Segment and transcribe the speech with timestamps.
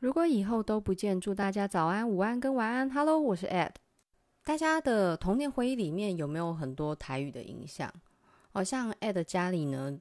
[0.00, 2.88] 如果以后都不见，祝大家早安、午安跟晚安。
[2.90, 3.72] Hello，我是 Ed。
[4.42, 7.92] 大家的童年回忆里面有没有很多台语的影响？
[8.50, 10.00] 好像 Ed 家里呢，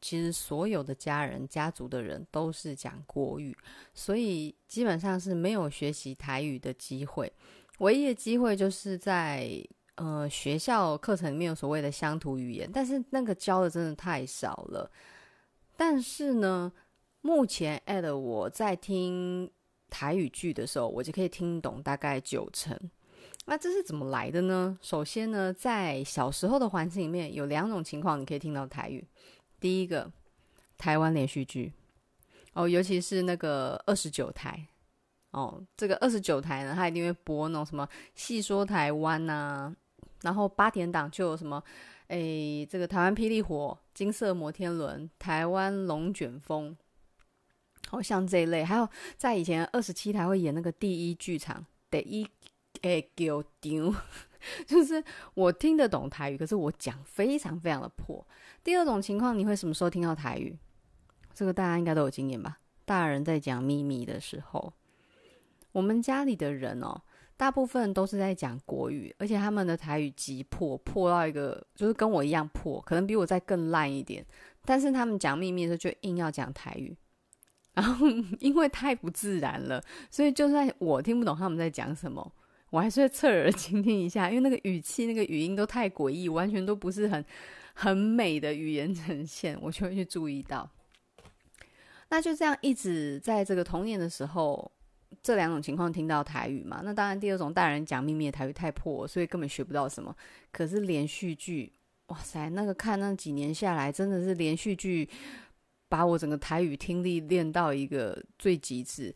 [0.00, 3.56] 其实所有的家人、家族的人都是讲国语，
[3.94, 7.32] 所以基本上是没有学习台语的机会。
[7.78, 9.48] 唯一的机会就是在
[9.94, 14.90] 呃学校课程里面有所谓的乡土语言，但是那个教的真的太少了。
[15.76, 16.72] 但是呢，
[17.26, 19.50] 目前 at 我在听
[19.90, 22.78] 台语剧的时候，我就可以听懂大概九成。
[23.46, 24.78] 那这是怎么来的呢？
[24.80, 29.04] 首先呢，在小时候的环境里面，有两种情况你可以听到台语。
[29.58, 30.08] 第一个，
[30.78, 31.72] 台湾连续剧
[32.52, 34.64] 哦，尤其是那个二十九台
[35.32, 37.84] 哦，这个二十九台呢，它一定会播那种什么
[38.14, 39.74] 《戏说台湾》呐，
[40.22, 41.60] 然后八点档就有什么。
[42.06, 46.76] 诶，这个台湾霹雳火、金色摩天轮、台湾龙卷风，
[47.88, 48.64] 好像这一类。
[48.64, 52.26] 还有在以前二十七台会演那个第一剧场，第一
[52.82, 53.94] 诶叫丢，
[54.66, 55.02] 就是
[55.34, 58.26] 我听得懂台语，可是我讲非常非常的破。
[58.62, 60.56] 第二种情况，你会什么时候听到台语？
[61.32, 62.58] 这个大家应该都有经验吧？
[62.84, 64.72] 大人在讲秘密的时候，
[65.72, 67.02] 我们家里的人哦。
[67.38, 74.24] 大部分都是在讲国语，而且他们的台语极破，破到一个就是跟我一样破，可能比我再更烂一点。
[74.64, 76.96] 但是他们讲秘密的时候就硬要讲台语，
[77.76, 78.08] 然后
[78.40, 79.80] 因为太不自然了，
[80.10, 82.32] 所以就算我听不懂他们在讲什么，
[82.70, 87.24] 我还是会侧耳倾听一下，因为那个语气、那个语音都太诡异，完全都不是很
[87.74, 90.68] 很美的语言呈现，我就会去注意到。
[92.08, 94.72] 那就这样一直在这个童年的时候。
[95.22, 96.80] 这两种情况听到台语嘛？
[96.84, 100.14] 那当然，第二种大人讲秘密的台语太破，所以根本学不到什么。
[100.52, 101.72] 可是连续剧，
[102.08, 105.08] 哇塞，那个看那几年下来，真的是连续剧
[105.88, 109.14] 把我整个台语听力练到一个最极致。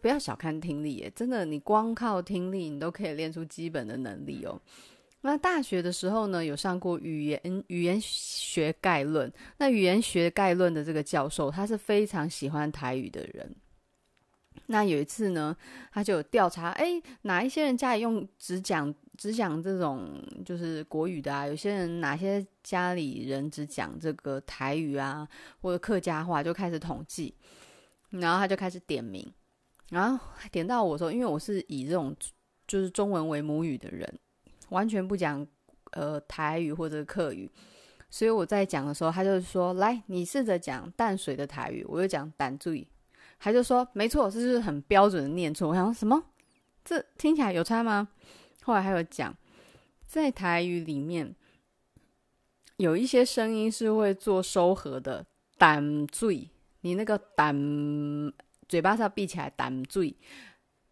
[0.00, 4.58] 不要小看听力耶，真的，你光靠听力，你都可以练出基本的能力哦。
[5.22, 9.30] 那大学的时候呢，有上过语言语言学概论。
[9.58, 13.54] 那语言学概论的这个教授，他是非常喜欢台语的人。
[14.66, 15.54] 那有一次呢，
[15.92, 21.46] 他就有调查，哎，哪一些人家里用只讲只讲这种就是国语的啊？
[21.46, 25.28] 有些人哪些家里人只讲这个台语啊，
[25.60, 27.34] 或者客家话，就开始统计，
[28.08, 29.30] 然后他就开始点名，
[29.90, 32.16] 然后点到我说，因为我是以这种
[32.66, 34.10] 就是中文为母语的人，
[34.70, 35.46] 完全不讲
[35.90, 37.50] 呃台语或者客语，
[38.08, 42.88] 所以我在讲的时候，他就说，来，你试着讲淡水的台语，我就讲淡水。
[43.38, 46.22] 他就说：“没错，这是很标准的念错。”我想说什么？
[46.82, 48.08] 这听起来有差吗？
[48.70, 49.36] 后来还有讲，
[50.06, 51.34] 在台语里面
[52.76, 55.26] 有一些声音是会做收合的，
[55.58, 56.48] 胆醉，
[56.82, 57.52] 你那个胆
[58.68, 60.14] 嘴巴是要闭起来，胆醉，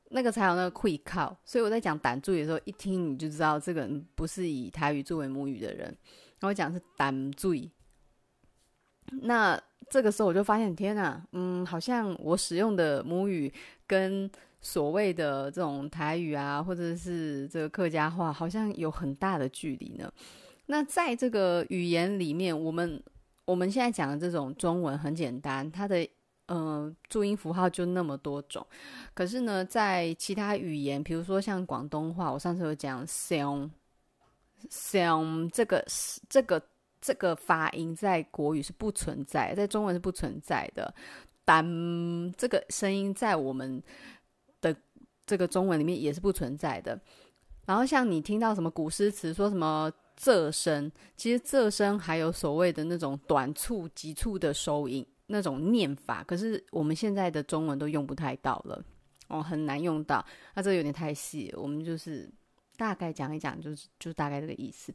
[0.09, 1.37] 那个才有那个会靠。
[1.45, 5.87] 所以我在讲胆醉的时候，一听你就知道这个人不是以台语作为母语的人。
[6.41, 7.71] 然后讲是胆醉，
[9.23, 9.63] 那。
[9.91, 13.51] 这个时候我就发现，天哪，嗯，好像我使用的母语
[13.87, 14.31] 跟
[14.61, 20.13] 所谓的这种台语啊，或者是这个客家话，好像有很大的距离呢。
[20.67, 23.03] 那在这个语言里面，我们
[23.45, 26.09] 我们现在讲的这种中文很简单，它的
[26.47, 28.67] 呃注音符号就那么多种。
[29.15, 33.71] 可是呢，在其他语言，比如说像广东话，我上次有讲 “song
[34.71, 35.85] song” 这个
[36.29, 36.63] 这个。
[37.01, 40.93] 这个发音在国语是不存在，在中文是不存在的。
[41.45, 41.65] 但
[42.37, 43.81] 这个声音在我们
[45.29, 46.99] 这个中文里面也是不存在的。
[47.67, 58.83] 然后像你听到什么古诗词说什么“仄声”，其实“仄声”还有所谓的那种短促、急促的收音那种念法，可是我们现在的中文都用不太到了，
[59.29, 60.25] 哦，很难用到。
[60.55, 62.27] 那这个有点太细，我们就是
[62.79, 64.95] 大概讲一讲，就是就大概这个意思。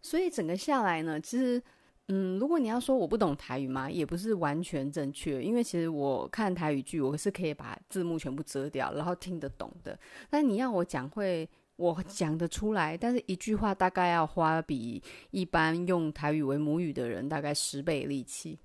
[0.00, 1.62] 所以整个下来呢，其实，
[2.10, 9.98] 嗯，如果你要说我不懂台语嘛，也不是完全正确，因为其实我看台语剧，我是可以把字幕全部遮掉，然后听得懂的。
[10.30, 11.46] 但你要我讲会，
[11.76, 18.58] 我讲得出来，但是一句话大概要花比一般用台语为母语的人大概十倍力气，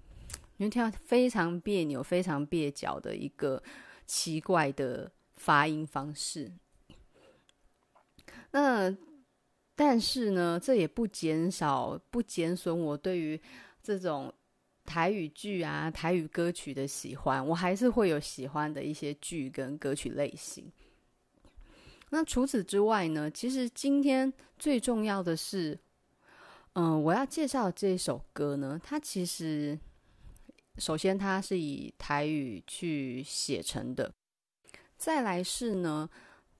[0.55, 3.61] 你会听到非常别扭、非常蹩脚的一个
[4.05, 6.49] 奇怪的发音方式。
[8.51, 8.95] 那。
[9.75, 13.39] 但是呢，这也不减少、不减损我对于
[13.81, 14.31] 这种
[14.85, 17.45] 台语剧啊、台语歌曲的喜欢。
[17.45, 20.71] 我还是会有喜欢的一些剧跟歌曲类型。
[22.11, 25.79] 那除此之外呢，其实今天最重要的是，
[26.73, 29.79] 嗯、我要介绍这首歌呢，它其实
[30.77, 34.13] 首先它是以台语去写成的，
[34.95, 36.07] 再来是呢，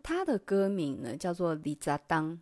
[0.02, 2.42] 它的歌名呢叫做李扎当。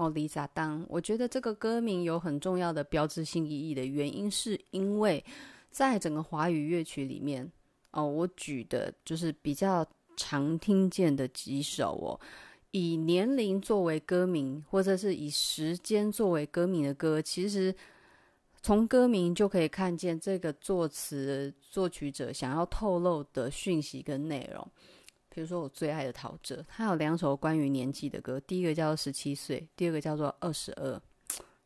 [0.00, 5.22] 哦，李扎当，我觉得这个歌名有很重要的标志性意义的原因，是因为
[5.70, 7.46] 在整个华语乐曲里面，
[7.90, 9.86] 哦，我举的就是比较
[10.16, 12.18] 常听见的几首哦，
[12.70, 17.74] 以年龄作为歌名，或者是以时间作为歌名的歌，其实
[18.62, 24.66] 从歌名就可以看见这个作词作曲者想要透露的讯息跟内容。
[25.32, 31.00] 比如说我最爱的陶喆，他有两首关于年纪的歌，第一个叫做十七岁，第二个叫做二十二，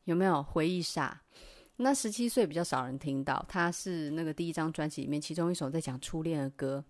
[0.05, 1.23] 有没有回忆杀？
[1.77, 6.85] 那十七岁比较少人听到，他是那个第一张专辑里面其中一首在讲初恋的歌，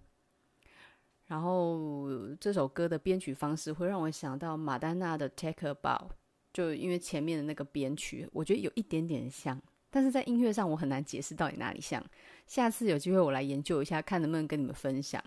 [1.27, 2.07] 然后
[2.39, 6.11] 这首歌的编曲方式会让我想到马丹娜的 Take a Bow，
[6.53, 9.59] 就因为前面的那个编曲，我觉得有一点点像，
[9.91, 12.05] 但是在音乐上我很难解释到底哪里像，
[12.47, 15.23] 下次有机会我来研究一下，看能不能跟你们分享。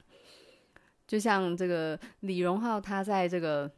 [1.07, 3.71] 就像这个李荣浩，他在这个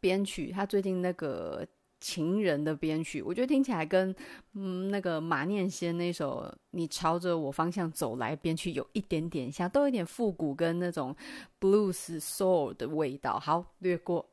[0.00, 1.64] 编曲，他最近那个
[2.00, 4.14] 《情人》的编曲，我觉得听起来跟
[4.54, 6.42] 嗯那个马念先那首
[6.72, 11.14] 《你朝着我方向走来》编曲有一点点像，都有点复古跟那种
[11.60, 13.38] blues soul 的味道。
[13.38, 14.28] 好，略过。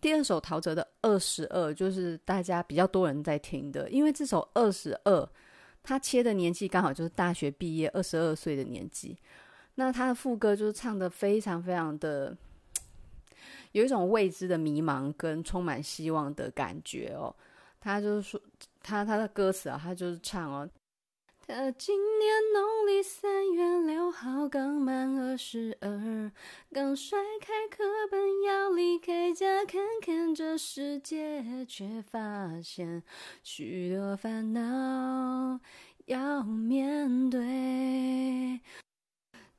[0.00, 5.20] 第二首陶喆的《二十二》，就是大家比较多人在听的，因为这首《二十二》，
[5.82, 9.18] 他切的年纪刚好就是大学毕业二十二岁的年纪。
[9.80, 12.36] 那他的副歌就是唱得非常非常的
[13.70, 17.32] 有一种未知的迷茫跟充满希望的感觉哦。
[17.80, 18.40] 他就是说，
[18.82, 20.68] 他他的歌词啊，他就是唱哦，
[21.46, 26.32] 他今年农历三月六号刚满二十二，
[26.72, 33.04] 刚甩开课本要离开家看看这世界，却发现
[33.44, 35.60] 许多烦恼
[36.06, 38.60] 要面对。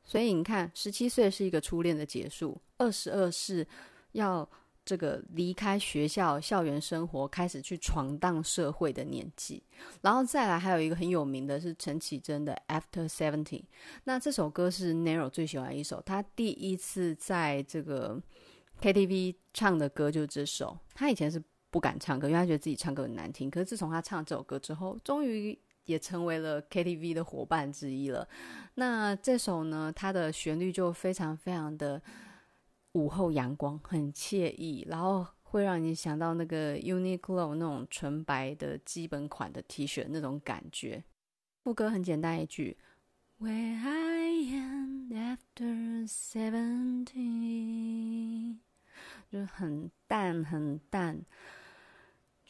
[0.09, 3.65] 所以你看，十七岁是一个初恋的结束，二十二是
[4.13, 4.49] 要
[4.83, 9.61] 这个离开学校校园生活，开始去闯荡社会的年纪。
[10.01, 13.61] 然后再来还有一个很有名的是陈绮贞的《After Seventy》，
[14.05, 18.19] 那这首歌是 Nero 最喜欢的一首，他第一次在这个
[18.81, 20.75] KTV 唱的歌就是这首。
[20.95, 21.39] 他以前是
[21.69, 23.47] 不敢唱歌，因为他觉得自己唱歌很难听。
[23.47, 25.55] 可是自从他唱这首歌之后，终于。
[25.89, 28.27] 也成为了 KTV 的伙伴之一了。
[28.75, 31.99] 那这首呢，它的旋律就非常非常的
[32.91, 41.03] 午后阳光，很惬意，然后会让你想到那个 Uniqlo 那种纯白的基本款的 T 恤那种感觉。
[41.63, 42.77] 副歌很简单一句
[43.39, 47.17] ，Where I am after seventeen，
[49.31, 51.25] 就很淡很淡。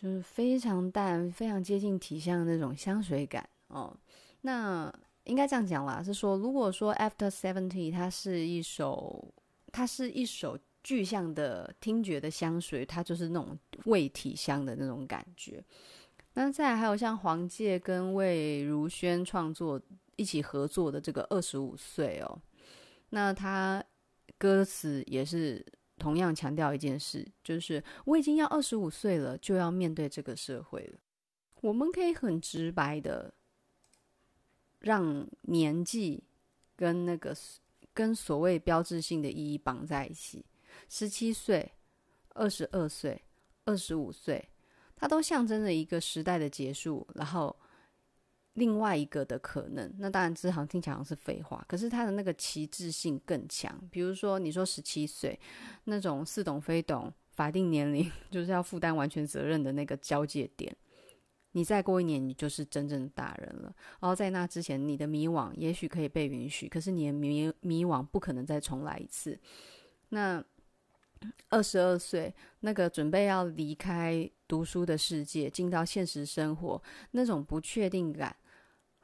[0.02, 3.94] 就是非常淡、非常接近体香的那种香水感哦。
[4.42, 4.90] 那
[5.26, 9.34] 应该这样讲啦，是说如果说 After Seventy 它是一首，
[9.74, 15.62] 它是一首具象的听觉的香水，它就是那种味体香的那种感觉。
[16.34, 19.82] 那再还有像黄玠跟魏如萱创作
[20.16, 22.42] 一起合作的这个二十五岁哦，
[23.10, 23.84] 那他
[24.38, 25.66] 歌词也是。
[26.00, 30.98] 同样强调一件事，就是我已经要二十五岁了，就要面对这个社会了。
[31.62, 33.34] 我们可以很直白的
[34.80, 36.24] 让年纪
[36.76, 37.36] 跟那个
[37.94, 40.46] 跟所谓标志性的意义绑在一起。
[40.88, 41.72] 十七岁、
[42.30, 43.22] 二十二岁、
[43.66, 44.50] 二十五岁，
[44.96, 47.56] 它都象征着一个时代的结束，然后。
[48.60, 53.74] 另外一个的可能，那当然这好像听起来像是废话，可是它的那个旗帜性更强。
[53.90, 55.40] 比如说，你说十七岁
[55.86, 60.76] 那种似懂非懂，法定年龄 就是要负担完全责任的那个交界点，
[61.54, 63.74] 你再过一年，你就是真正的大人了。
[64.02, 69.40] 然后在那之前，你的迷惘也许可以被允许，可是你的迷迷惘不可能再重来一次。
[70.10, 70.44] 那
[71.50, 78.36] 二十二岁那个准备要离开读书的世界，进到现实生活，那种不确定感。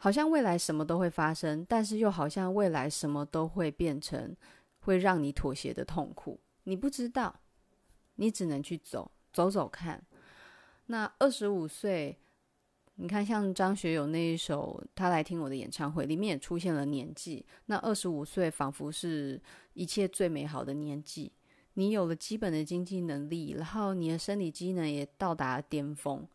[0.06, 4.38] 好像未来什么都会发生，但是又好像未来什么都会变成
[4.82, 6.40] 会让你妥协的痛苦。
[6.66, 7.40] 你不知道，
[8.14, 10.06] 你只能去走，走走看。
[10.86, 12.20] 那二十五岁，
[12.98, 17.44] 你看像张学友那一首《他来听我的演唱会》，里面也出现了年纪。
[17.66, 19.42] 那二十五岁仿佛是
[19.74, 21.32] 一切最美好的年纪，
[21.74, 26.28] 你有了基本的经济能力，然后你的生理机能也到达巅峰。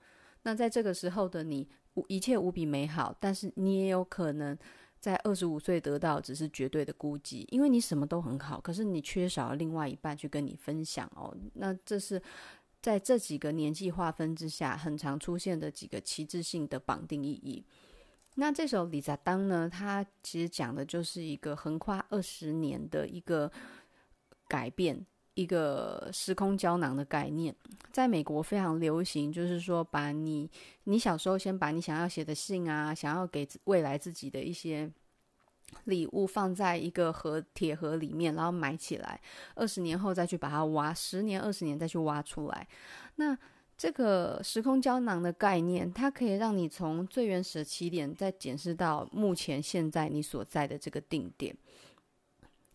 [0.42, 1.68] 那在这个时候的你。
[2.08, 4.56] 一切无比美好，但是你也有可能
[4.98, 11.34] 在二十五岁得到只是绝对的孤寂，因为你什么都很好，可是你缺少了另外一半去跟你分享哦。
[11.54, 12.22] 那这是
[12.80, 17.64] 在这几个年纪划分之下很常出现的几个旗帜性的绑定意义。
[18.36, 23.50] 那这首《里扎当》呢，它其实讲的就是一个横跨二十年的一个
[24.46, 27.54] 改变，一个时空胶囊的概念，
[27.92, 30.50] 在美国非常流行，就是说把你
[30.84, 34.90] 你小时候先把你想要写的信啊，想要给未来自己的一些
[35.84, 39.20] 礼物放在一个盒铁盒里面，然后埋起来，
[39.54, 42.66] 二十年后再去把它挖，十年二十年再去挖出来，
[43.16, 43.38] 那。
[43.80, 51.56] 这个时空胶囊的概念，它可以让你从最原始的起点，再检视到目前现在你所在的这个定点。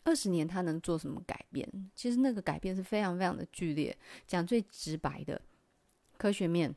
[0.06, 1.70] 二十年，它能做什么改变？
[1.94, 3.96] 其实那个改变是非常非常的剧烈。
[4.26, 5.42] 讲最直白的，
[6.18, 6.74] 科学面，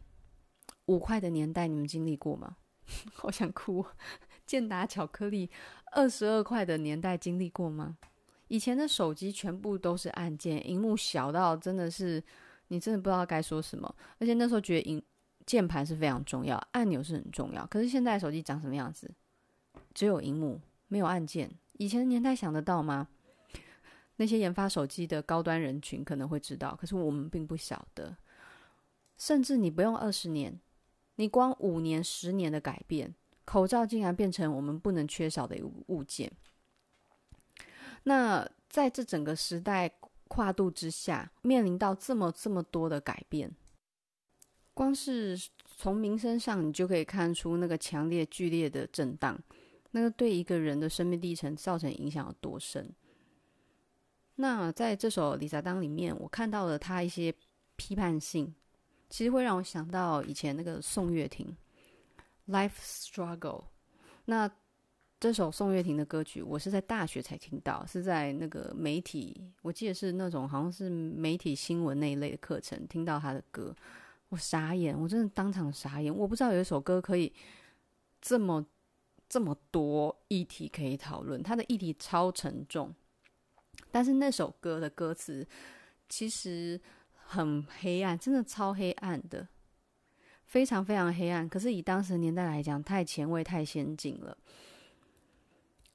[0.87, 2.56] 五块的年代你们经历过吗？
[3.14, 3.87] 好想哭。
[4.44, 5.49] 健达巧克力，
[5.92, 7.97] 二十二块的年代经历过吗？
[8.49, 12.20] 以前的手机全部都是按键，荧幕小到真的是。
[12.70, 15.02] 你真的不知道该说什么，而且那时候觉得，
[15.47, 17.66] 键盘是非常重要，按钮是很重要。
[17.66, 19.11] 可是现在手机长什么样子？
[19.94, 21.50] 只有荧幕，没有按键。
[21.78, 23.08] 以前的年代想得到吗？
[24.18, 28.14] 那些研发手机的高端人群可能会知道，可是我们并不晓得。
[29.16, 30.60] 甚至你不用二十年，
[31.16, 36.30] 你光五年、十年的改变，口罩竟然变成我们不能缺少的一个物件。
[38.02, 39.90] 那在这整个时代。
[40.30, 43.50] 跨度之下，面临到这么这么多的改变，
[44.75, 45.34] 光是
[45.64, 49.40] 从名声上，你就可以看出那个强烈剧烈的震荡，
[49.92, 52.94] 那个对一个人的生命历程造成影响有多深。
[54.40, 57.35] 那在这首《理查当》里面，我看到了他一些
[57.75, 58.54] 批判性，
[59.11, 61.57] 其实会让我想到以前那个宋岳庭
[62.52, 63.38] 《Life Struggle》。
[64.26, 64.49] 那
[65.18, 73.75] 这首宋岳庭的歌曲，我是在大学才听到，是在那个媒体，我记得是那种好像是媒体新闻那一类的课程听到他的歌，
[74.28, 77.33] 我傻眼，我真的当场傻眼，我不知道有一首歌可以
[78.21, 78.64] 这么
[79.28, 82.95] 这么多议题可以讨论，他的议题超沉重，
[83.90, 85.47] 但是那首歌的歌词
[86.09, 86.80] 其实
[87.12, 89.47] 很黑暗，真的超黑暗的，
[90.45, 94.37] 非常非常黑暗，可是以当时的年代来讲，太前卫、太先进了。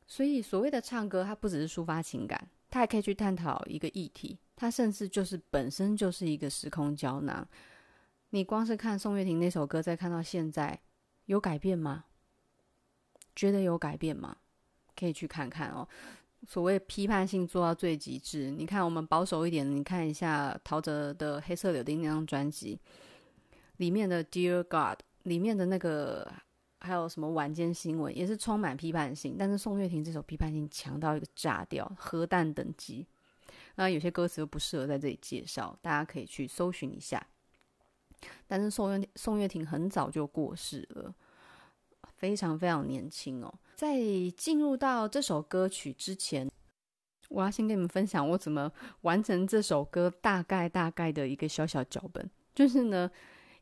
[0.06, 7.48] 所以，所谓的唱歌，它不只是抒发情感，它还可以去探讨一个议题，它甚至就是本身就是一个时空胶囊。
[8.30, 10.80] 你光是看宋岳庭那首歌，再看到现在，
[11.26, 12.06] 有改变吗？
[13.36, 14.38] 觉得有改变吗？
[14.96, 15.88] 可以去看看哦。
[16.48, 22.80] 所谓批判性做到最极致，你看我们保守一点，你看一下陶喆的《黑色柳丁》那张专辑
[23.78, 26.32] 里面的《Dear God》里面的那个。
[26.86, 33.08] 还有什么晚间新闻也是充满批判性，但是宋岳庭这首批判性强到一个炸掉，核弹等级。
[33.76, 37.26] 那有些歌词又不适合在这里介绍，大家可以去搜寻一下。
[38.48, 41.16] 但是宋岳宋岳庭很早就过世了，
[42.24, 43.53] 非常非常年轻哦。
[43.75, 44.00] 在
[44.38, 46.50] 进入到这首歌曲之前，
[47.27, 53.12] 我要先跟你们分享我怎么完成这首歌大概大概的一个小小脚本，就是呢。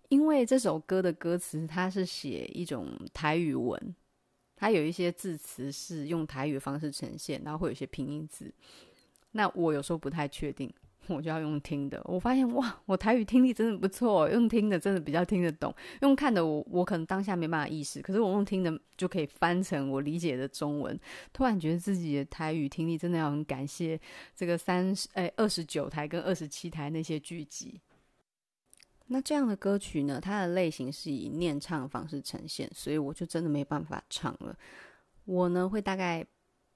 [0.09, 3.95] 因为这首歌的歌词，它是写一种台语文，
[4.57, 8.53] 它有一些字词是用台语方式呈现，然后会有一些拼音字。
[9.31, 10.71] 那我有时候不太确定，
[11.11, 12.01] 我就要用听的。
[12.05, 15.73] 我发现哇，我台语听力真的不错，用听的真的比较听得懂。
[16.01, 20.99] 用看的我，我可能当下没办法意识，可是我用听的就可以翻成我理解的中文。
[21.33, 23.99] 突然觉得自己的台语听力真的要很感谢
[24.35, 27.79] 这个三十哎二十九台跟二十七台那些剧集。
[29.07, 34.57] 那这样的歌曲呢，它的类型是以念唱方式呈现，所以我就真的没办法唱了。
[35.25, 36.25] 我呢会大概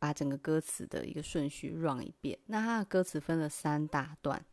[0.05, 2.37] 把整个歌词的一个顺序 run 一遍。
[2.45, 4.45] 那它的歌词分了三大段。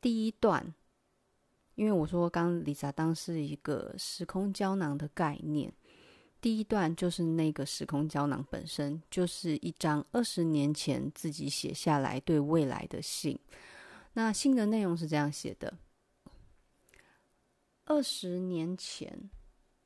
[0.00, 0.74] 第一段，
[1.74, 5.70] 因为我说刚李扎当是一个时空胶囊的概念，
[6.40, 13.38] 第一段就是那个时空胶囊本身就是一张二十年前自己写下来对未来的信。
[14.14, 15.76] 那信的内容是这样写的。
[17.84, 19.28] 二十年前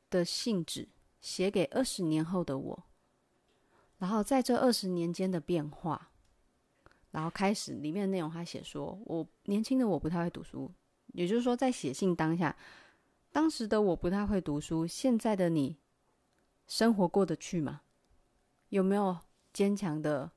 [0.08, 0.88] 的信纸
[1.20, 2.84] 写给二十年后的我，
[3.98, 6.10] 然后在这二十年间的变化，
[7.10, 10.70] 然后开始里面的内容，他写说：“我年轻的我不太会读书，
[11.14, 12.56] 也就是说，在写信当下，
[13.32, 14.86] 当时的我不太会读书。
[14.86, 15.76] 现在的你，
[16.66, 17.82] 生活过得去吗？
[18.68, 19.18] 有没有
[19.52, 20.30] 坚强的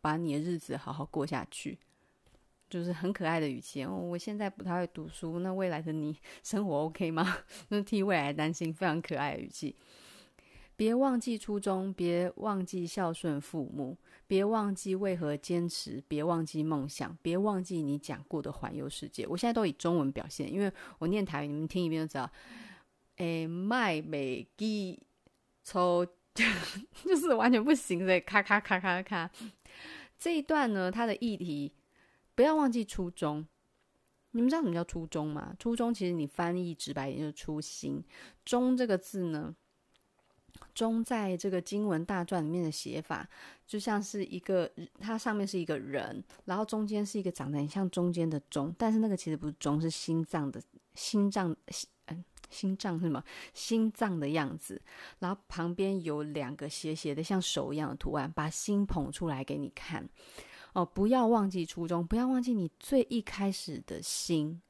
[0.00, 1.78] 把你的日子好好过下去？”
[2.70, 3.82] 就是很可爱的语气。
[3.82, 7.38] 哦，我现在不太会读书，那未来的你 生活 OK 吗？
[7.70, 9.74] 那替未来担心，非常可爱的语气。
[10.78, 19.26] 别忘记初衷，别忘记孝顺父母，别忘记为何坚持，别忘记梦想，别忘记你讲过的环游世界。
[19.26, 22.30] 我现在都以中文表现，因为我念台语，你们听一遍就知道。
[23.16, 25.02] 诶，卖美记
[25.64, 26.06] 抽
[27.04, 29.28] 就是完全不行，的咔咔咔咔咔。
[30.16, 31.72] 这一段呢，它的议题
[32.36, 33.44] 不要忘记初衷。
[34.30, 35.56] 你们知道什么叫初衷吗？
[35.58, 38.00] 初衷其实你翻译直白一点就是初心。
[38.44, 39.56] 中这个字呢，
[40.78, 43.28] 钟在这个经文大篆里面的写法，
[43.66, 44.70] 就像是一个，
[45.00, 50.62] 它上面是一个人，然后中间是一个长得很像中间的钟，但是那个其实不是钟，是心脏的
[50.94, 51.56] 心脏，
[52.06, 53.20] 嗯，心脏是什么？
[53.54, 54.80] 心脏的样子。
[55.18, 60.08] 然后旁边有两个斜斜的像手一样的图案，把心捧出来给你看。
[60.74, 64.62] 哦，不要忘记初衷，不要忘记你最一开始的心，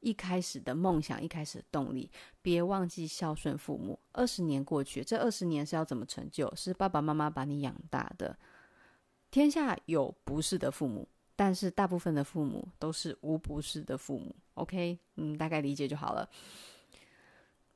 [0.00, 2.10] 一开始的梦想，一开始的动力。
[2.42, 3.98] 别忘记孝顺父母。
[4.12, 6.52] 二十年过去，这二十年是要怎么成就？
[6.54, 8.38] 是爸爸妈妈把你养大的。
[9.30, 14.34] 天下有不是的父母，但是大部分的父母都是无不是的父母。
[14.54, 16.28] OK，嗯，大概理解就好了。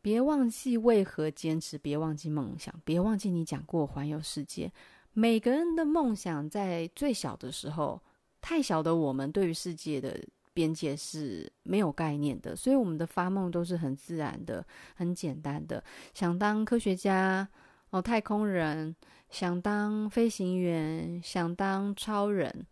[0.00, 4.72] 别忘记为何坚持，别忘记梦想，别忘记你讲过环游世界。
[5.12, 8.00] 每个人的梦想在最小的时候，
[8.40, 10.18] 太小的我们对于世界的
[10.54, 15.82] 边界是没有概念的，所以我们的发梦都是很自然的、很简单的。
[16.14, 17.48] 想当科学家
[17.90, 18.94] 哦，太空人；
[19.30, 22.66] 想当飞行员；想当超人。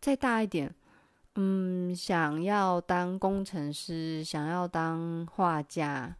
[0.00, 0.74] 再大一点，
[1.34, 6.16] 嗯，想要当工程师，想要当画家。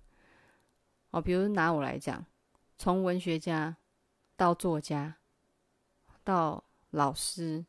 [1.10, 2.24] 哦，比如拿我来讲，
[2.76, 3.76] 从文学家
[4.36, 5.16] 到作家。
[6.22, 7.64] 到老师，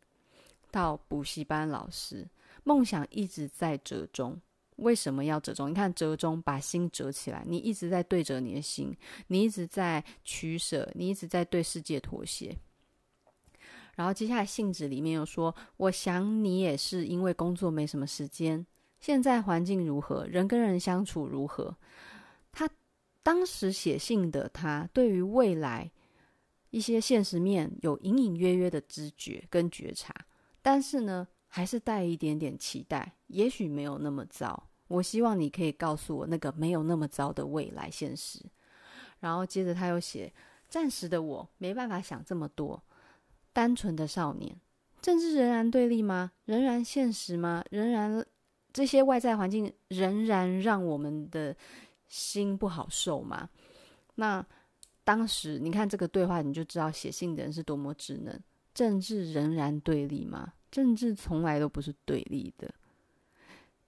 [0.69, 2.27] 到补习班老师，
[2.63, 4.39] 梦想一直在折中。
[4.77, 5.69] 为什么要折中？
[5.69, 8.95] 你看折中，把心折起来，你一直在对折你的心，
[9.27, 12.57] 你一直在取舍，你一直在对世界妥协。
[13.95, 18.65] 然后接下来信纸里面又说：“我想你也是因为工作没什么时间。
[18.99, 20.25] 现在环境如何？
[20.25, 21.75] 人跟人相处如何？”
[22.51, 22.67] 他
[23.21, 25.91] 当时写信的他，对于未来。
[26.71, 30.15] 一些现实面有隐隐约约的知觉跟觉察，
[30.61, 34.67] 但是呢，还是带一点点期待，也许没有那么糟。
[34.87, 38.39] 我希望你可以告诉我那个没有那么糟的未来现实。
[39.19, 40.33] 然后接着他又写：
[40.69, 42.81] 暂时的我没办法想这么多，
[43.51, 44.55] 单纯的少年，
[45.01, 46.31] 政治仍然对立吗？
[46.45, 47.63] 仍然现实吗？
[47.69, 48.25] 仍然
[48.71, 51.55] 这些外在环境仍然让我们的
[52.07, 53.49] 心不好受吗？
[54.15, 54.43] 那。
[55.03, 58.39] 当时你看这个对话，你就知道写信的人是多么稚嫩。
[58.71, 60.53] 政治仍然对立吗？
[60.71, 62.73] 政治从来都不是对立的，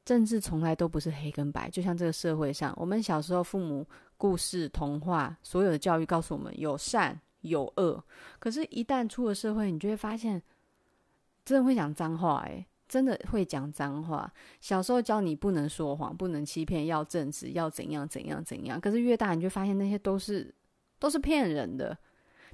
[0.06, 1.70] 政治从来都不是黑跟白。
[1.70, 8.04] 就像这个社会上，我们小时候父母故事、童话，所有的教育告诉我们有善有恶。
[8.40, 10.42] 可是，一旦出了社会，你就会发现，
[11.46, 14.32] 真的会讲脏话，诶，真的会讲脏话。
[14.60, 18.80] 小时候教你不能说谎，不能欺骗，要正直，要怎样怎样怎样。
[18.80, 20.54] 可是越大，你就发现那些都是。
[21.00, 21.98] 都是骗人的。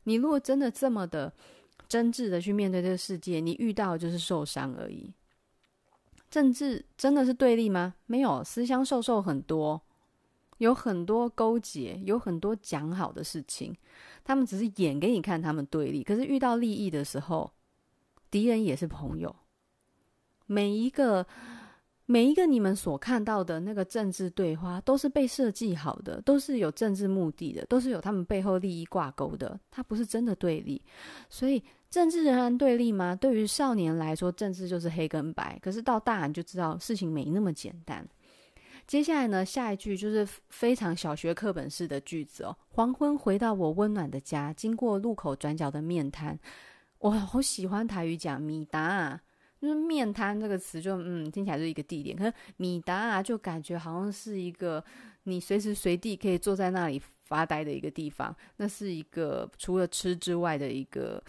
[0.06, 1.32] 你如果真的这么的
[1.90, 5.12] 真挚的去面对这个世界，你遇到的就是受伤而已。
[6.30, 7.96] 政治真的是对立吗？
[8.06, 9.82] 没有，私相授受很多，
[10.60, 13.76] 有很多勾结，有很多讲好的事情。
[14.24, 16.04] 他们只是演给你看，他们对立。
[16.04, 17.52] 可是遇到利益的时候，
[18.30, 19.36] 敌人也是朋友。
[20.46, 21.26] 每一个。
[22.12, 29.60] 每一个你们所看到的那个政治对话，都是被设计好的，都是有政治目的的，都是有他们背后利益挂钩的。
[29.70, 30.82] 它不是真的对立，
[31.30, 33.16] 所以政治仍然对立吗？
[33.16, 35.60] 对于少年来说，政治就是黑跟白。
[35.62, 38.04] 可是到大人就知道事情没那么简单。
[38.88, 42.58] 接下来呢，下一句就是非常小学课本式的句子哦。
[42.70, 46.40] 黄昏回到我温暖的家，经过路口转角的面摊，
[46.98, 49.22] 我好喜欢台语讲米达。
[49.62, 54.84] 就是面瘫这个词就，就嗯听起来是一个地点，可是米达啊，就感觉好像是一个
[55.24, 58.34] 你随时随地可以坐在那里发呆的一个地方。
[58.56, 61.22] 那是一个除了吃之外的一个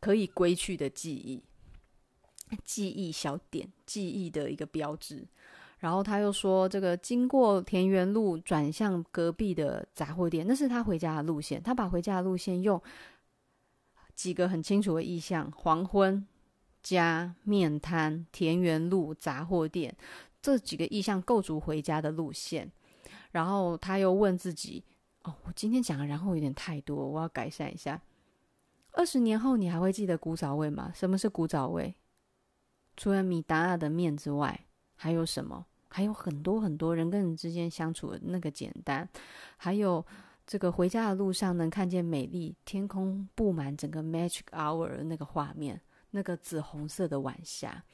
[0.00, 1.42] 可以归去的记忆，
[2.62, 5.26] 记忆小点，记忆的一个标志。
[5.78, 11.60] 然后他又说，这个经过田园路转向隔壁的杂货店，那是他回家的路线。
[11.60, 12.80] 他把回家的路线用
[14.14, 16.24] 几个很清楚的意象：黄昏。
[16.82, 19.94] 家、面摊、田园路、杂货店，
[20.40, 22.70] 这几个意象构筑回家的路线。
[23.30, 24.84] 然后他又问自己
[25.24, 28.02] ：“哦，我今天讲的然后有点太多，我要改善一下。
[28.90, 30.92] 二十年后，你还会记得古早味吗？
[30.94, 31.94] 什么是古早味？
[32.96, 34.66] 除了米达亚的面之外，
[34.96, 35.64] 还有什么？
[35.88, 39.08] 还有很多很多人跟人之间相处的那个简单，
[39.56, 40.04] 还有
[40.46, 45.80] 这个回家的路上能看见美丽天空布满整个 Magic Hour 的那个画面。”
[46.12, 47.84] 那个紫红色的晚霞，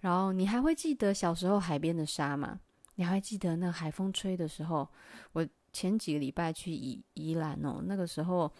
[0.00, 2.60] 然后你还会记得小时候海边的沙吗？
[2.94, 4.88] 你还记得那海风吹的时候，
[5.32, 8.52] 我前几个礼拜去宜宜兰哦，那个时候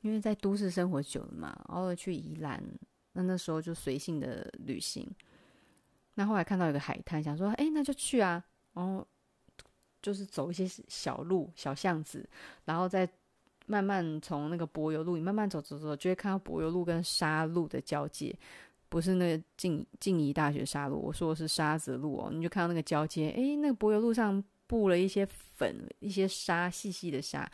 [0.00, 2.62] 因为在都市生活久了嘛，偶尔去宜兰，
[3.12, 5.08] 那那时候就随性的旅行。
[6.14, 8.44] 那后来看到有个海滩，想说，哎，那就去啊。
[8.74, 9.06] 然后
[10.00, 12.26] 就是走一些小路、小巷子，
[12.64, 13.06] 然后再
[13.66, 18.36] 慢慢从那个柏油路，你慢慢走走走，就会看到柏油路跟沙路的交界。
[18.88, 22.30] 不是那个静静宜大学沙路，我说的是沙子路哦。
[22.30, 27.50] 你就看到那个交接，诶，那个柏油路上布了一些粉，一些沙，细细的沙。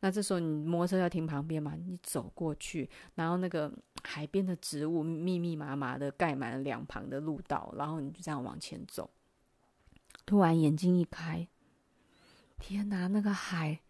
[0.00, 3.70] 那这时候你摩托车要停旁边嘛，你走过去，然后那个
[4.02, 9.10] 海边的植物密密麻麻的盖满了两旁的路道，然后你就这样往前走。
[10.24, 11.46] 突然眼睛一开，
[12.58, 13.80] 天哪，那个海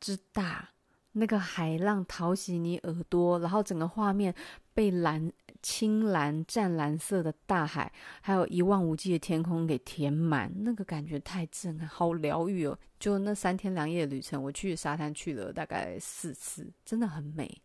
[0.00, 0.70] 之大！
[1.12, 4.32] 那个海浪淘洗你耳朵，然后整个画面
[4.72, 12.78] 被蓝、青蓝、湛蓝色的大海，还有一望无际的天空给填满，那个感觉太震撼，好疗愈哦！
[13.00, 17.60] 就那三天两夜的旅程，我去沙滩去了大概四次，真的很美。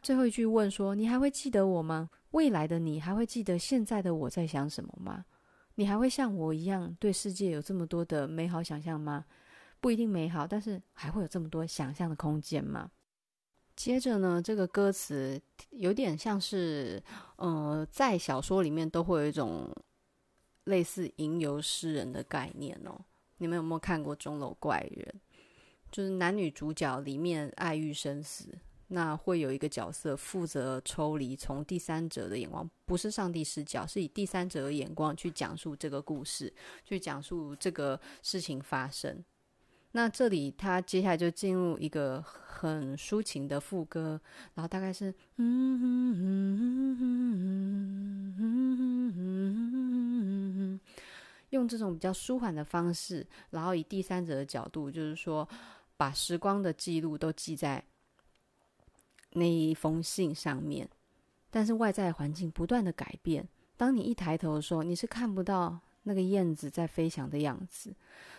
[0.00, 2.08] 最后一句问说：“你还会记得我吗？
[2.30, 5.26] 未来的你还会记得现在的我在想什么吗？
[5.74, 9.26] 你还会像我一样对世界有这么多的美好想象吗？”
[9.80, 12.90] 不一定美好，但是还会有这么多想象的空间吗？
[13.76, 17.00] 接着呢，这个歌词有点像是，
[17.36, 19.72] 呃，在小说里面都会有一种
[20.64, 23.00] 类似吟游诗人的概念哦。
[23.36, 25.14] 你们有没有看过《钟楼怪人》？
[25.92, 28.48] 就是男女主角里面爱欲生死，
[28.88, 36.52] 那会有一个角色负责抽离，从第三者的眼光，不是上帝视角，是以第三者的眼光去讲述这个故事，
[36.84, 39.24] 去讲述这个事情发生。
[39.92, 44.20] 那这里，他接下来就进入一个很抒情的副歌，
[44.54, 50.80] 然后大概是嗯嗯嗯嗯嗯嗯嗯嗯嗯，
[51.50, 55.48] 用这种比较舒缓的方式，然后以第三者的角度，就是说
[55.96, 57.82] 把时光的记录都记在
[59.32, 60.88] 那一封信上面，
[61.50, 67.94] 但是外在环境不断的改变，当你一抬头的时候，你是看不到那个燕子在飞翔的样子。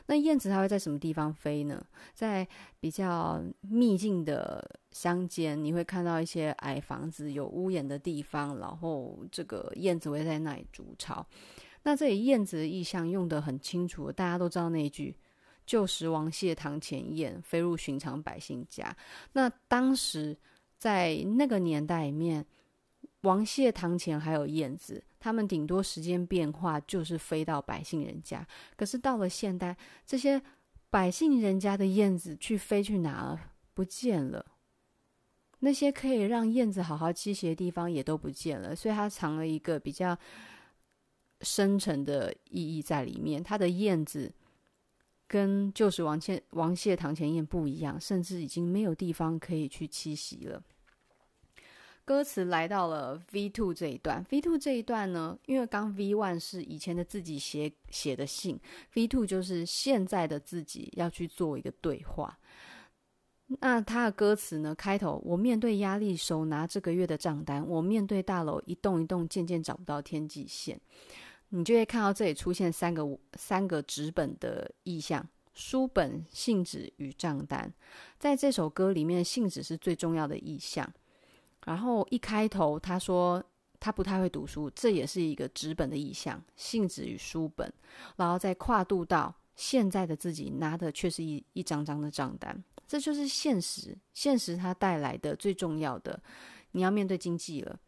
[0.07, 1.85] 那燕子它会在什么地方飞呢？
[2.15, 2.45] 在
[2.79, 11.23] 比较秘境的乡间，你会看到一些矮房子、有屋檐的地方，然后这个燕子会在那里筑巢。
[11.83, 15.15] 那这里燕子的意象用得很清楚，大家都知道那一句
[15.67, 18.93] “旧时王谢堂前燕，飞入寻常百姓家”。
[19.33, 20.35] 那当时
[20.75, 22.43] 在那个年代里面，
[23.21, 25.03] 王谢堂前还有燕子。
[25.19, 30.41] 他们顶多时间变化就是飞到百姓人家，可是到了现代，这些
[30.89, 33.51] 百姓人家的燕子去飞去哪了？
[33.73, 34.45] 不见了。
[35.59, 40.17] 那些可以让燕子好好栖息的地方也都不见了，所以它藏了一个比较
[41.41, 43.43] 深沉的意义在里面。
[43.43, 44.31] 它的燕子
[45.27, 50.63] 跟旧时王谢王谢堂前燕不一样，甚至已经没有地方可以去栖息了。
[52.09, 58.59] 歌词来到了 V two 这一段，V two 这一段呢，因为刚 V one 是以前的自己写写的信
[58.95, 62.39] ，V two 就是现在的自己要去做一个对话。
[63.59, 70.81] 那他的歌词呢，开头我面对压力，手拿这个月的账单，我面对大楼一栋一栋，渐渐找不到天际线。
[71.49, 77.71] 你就会看到这里出现三个三个纸本的意象：书本、信纸与账单。
[78.17, 80.91] 在这首歌里面，信纸是最重要的意象。
[81.65, 83.43] 然后一开头他说
[83.79, 87.71] 他不太会读书，这也是一个纸本的意象，信纸与书本。
[88.17, 93.97] 然后再跨度到现在的自己拿的却是一一张张的账单，这就是现实。
[94.13, 96.21] 现实它带来的最重要的，
[96.71, 97.79] 你要面对经济了，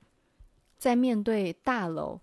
[0.78, 2.20] 在面对大楼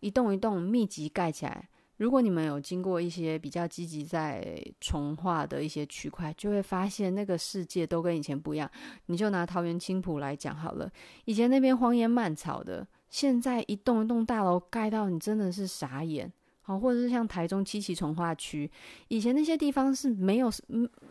[0.00, 1.68] 一栋一栋密集盖起来。
[1.98, 8.68] 如果你们有经过一些比较积极在重化的一些区块，就会发现那个世界都跟以前不一样。
[9.06, 10.90] 你就拿桃园青埔来讲好了，
[11.26, 16.32] 以前那边荒烟漫草的，现在一栋一栋大楼盖到你真的是傻眼。
[16.60, 18.70] 好，或者是像台中七期重化区，
[19.08, 20.52] 以前那些地方是没有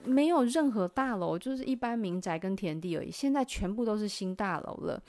[0.06, 3.10] 没有任何大楼，就是一般民宅跟田地而已。
[3.10, 5.02] 现在全部都是新大楼了，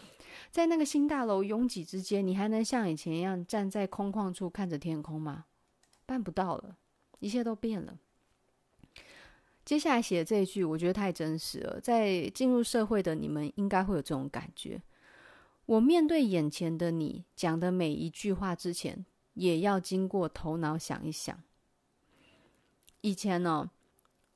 [0.51, 5.45] 在那个新大楼拥挤之间，你还能像以前一样站在空旷处看着天空吗？
[6.09, 6.75] 办不到了，
[7.19, 7.99] 一切都变了。
[9.63, 11.79] 接下来写的这一句，我觉得太真实了。
[11.79, 14.81] 在进入社会的你们，应该会有这种感觉。
[15.67, 21.39] 我面对眼前的你讲的每一句话之前，也要经过头脑想一想。
[23.03, 23.71] 以前呢，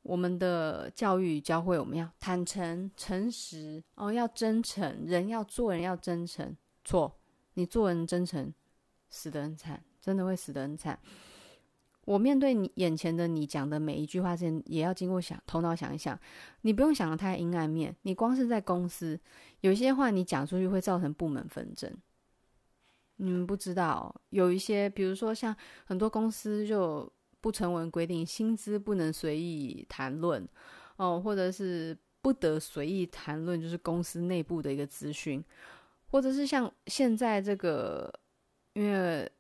[0.02, 6.54] 我们的教育教会我们要坦诚、诚实，哦，要真诚，人要做人要真诚。
[6.84, 7.18] 错，
[7.54, 8.52] 你做人真诚，
[9.08, 11.00] 死得很惨，真的会死得很惨。
[12.04, 16.18] 我面对你眼前的你讲的每一句话之前，也要经过想头脑想一想。
[16.62, 19.18] 你不用想的太阴暗面，你光是在公司，
[19.60, 21.88] 有些话你讲出去会造成部门纷争。
[23.16, 27.08] 你们不知道，有一些，比如说像很多公司就
[27.40, 30.48] 不成文规定，薪资不能随意谈论
[30.96, 35.44] 哦，或者是不得随意谈论，就是公司内部的一个资讯，
[36.08, 38.12] 或者是像现在这个，
[38.72, 39.30] 因为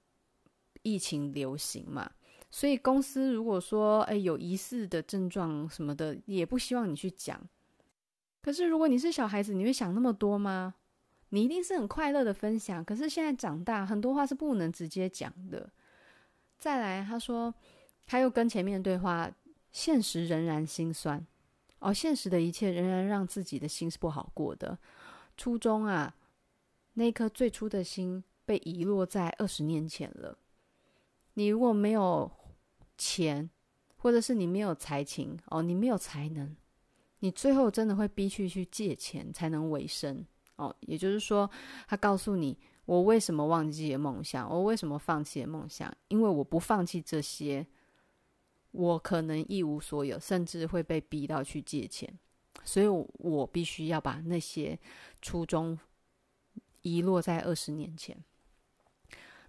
[0.82, 2.08] 疫情流行嘛。
[2.54, 7.40] 所以公司如果说，哎，有疑似的症状什么的，也不希望你去讲。
[8.42, 10.74] 可是如果你是小孩子，你会想那么多吗？
[11.30, 12.84] 你一定是很快乐的分享。
[12.84, 15.66] 可是现在长大，很多话是不能直接讲的。
[16.58, 17.54] 再来，他说，
[18.04, 19.30] 他又跟前面对话，
[19.72, 21.26] 现实仍然心酸。
[21.78, 24.78] 哦，现实的一切仍然让自己的心是不好过的。
[25.38, 26.14] 初衷啊，
[26.92, 30.36] 那颗最初的心被遗落在二十年前了。
[31.32, 32.30] 你如果没有。
[33.02, 33.50] 钱，
[33.96, 36.56] 或者是你没有才情哦，你没有才能，
[37.18, 40.74] 你最后真的会逼去去借钱才能维生哦。
[40.80, 41.50] 也就是说，
[41.88, 45.92] 他告诉你，我为什么忘记了梦想，我为什么放弃了梦想？
[46.06, 47.66] 因为我不放弃这些，
[48.70, 52.16] 我可能一无所有，甚至会被逼到去借钱，
[52.64, 54.78] 所以我必须要把那些
[55.20, 55.76] 初衷
[56.82, 58.16] 遗落在二十年前。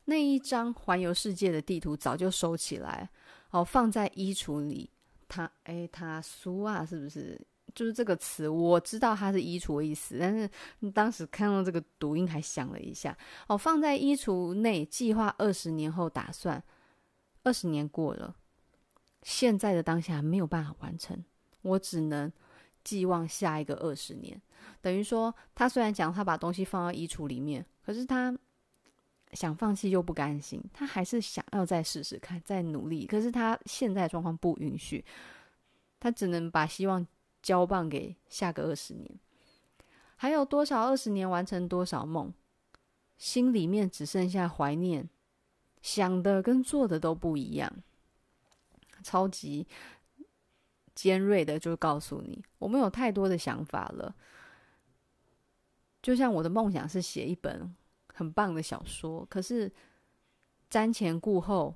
[0.05, 3.09] 那一张环游世界的地图早就收起来。
[3.53, 4.89] 哦，放在衣橱里，
[5.27, 7.39] 他哎，他书啊，是不是？
[7.75, 10.49] 就是这个词，我知道它是衣橱的意思，但是
[10.91, 13.15] 当时看到这个读音还想了一下。
[13.47, 16.63] 哦，放在衣橱内，计划二十年后打算。
[17.43, 18.35] 二十年过了，
[19.21, 21.23] 现在的当下没有办法完成，
[21.61, 22.31] 我只能
[22.83, 24.41] 寄望下一个二十年。
[24.81, 28.35] 等于说，他虽然讲他把东西放到衣橱里面，可是他。
[29.34, 33.06] 想放弃又不甘心，他还是想要再试试看，再努力。
[33.06, 35.04] 可是他现在状况不允许，
[36.00, 37.06] 他只能把希望
[37.41, 39.10] 交棒给下个二十年。
[40.15, 42.34] 还有多少二十年完成多少梦？
[43.17, 45.10] 心里面只剩下怀念，
[45.82, 47.72] 想的跟做的都不一样。
[49.04, 49.67] 超级
[50.96, 54.15] 尖锐的就告诉你，我们有太多的想法了。
[56.02, 57.74] 就像我的梦想是写一本。
[58.13, 59.71] 很棒的小说，可是
[60.69, 61.76] 瞻前顾后，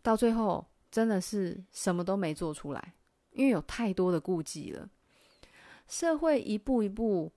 [0.00, 2.94] 到最后真的是什么都没做出来，
[3.32, 4.88] 因为有太多的顾忌了。
[5.86, 7.30] 社会一步一步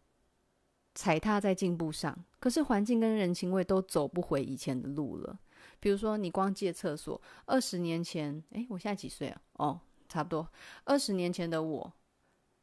[0.95, 5.37] 踩踏在进步上，可是环境跟人情味都走不回以前的路了。
[5.79, 9.41] 比如说，你光借厕所，二十年前，诶，我现在几岁啊？
[9.53, 10.47] 哦，差不多
[10.85, 11.93] 二十年前的我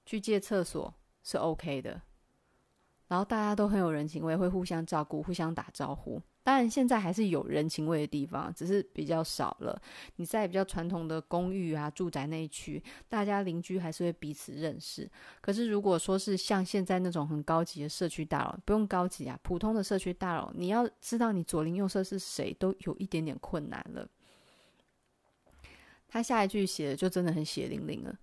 [0.07, 0.93] 去借厕所
[1.23, 2.01] 是 OK 的。
[3.09, 6.21] 然后大家都很有人情味，会互相照顾、互相打招呼。
[6.43, 9.81] 当然，现在还是有人情味的地方，只是比较少了。
[10.17, 15.11] 你在比较传统的公寓啊、住宅那一区，大家邻居还是会彼此认识。
[15.41, 24.07] 可是，如果说是像现在那种很高级的社区大楼，不用高级啊，普通的社区大楼，你要知道你左邻右舍是谁，都有一点点困难了。
[26.07, 28.15] 他下一句写的就真的很血淋淋了。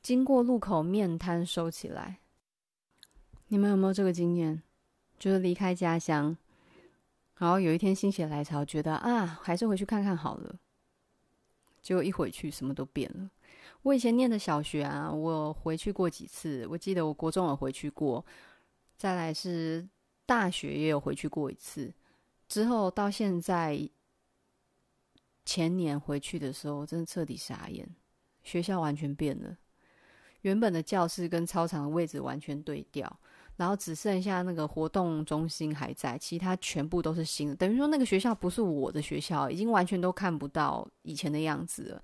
[0.00, 2.20] 经过路口面摊收起来。
[3.48, 4.62] 你们有没有这个经验？
[5.18, 6.36] 就是离开家乡，
[7.38, 10.56] 然后有一天心血来潮，觉得啊，还是回去看看好了。
[11.80, 13.30] 结果一回去，什么都变了。
[13.82, 16.66] 我以前念的小学啊，我回去过几次。
[16.68, 18.24] 我记得我国中有回去过，
[18.98, 19.88] 再来是
[20.26, 21.94] 大学也有回去过一次。
[22.48, 23.88] 之后到现在，
[25.44, 27.88] 前年回去的时候，真的彻底傻眼，
[28.42, 29.56] 学校完全变了。
[30.42, 33.18] 原本的教室跟操场的位置完全对调。
[33.56, 37.56] 然后只剩下那个活动中心还在，其他全部都是新的。
[37.56, 42.02] 等于说那个学校不是我的学校，已经完全都看不到以前的样子了。